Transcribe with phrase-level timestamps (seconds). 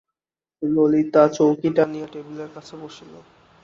[0.61, 3.13] ললিতা চৌকি টানিয়া টেবিলের কাছে বসিল।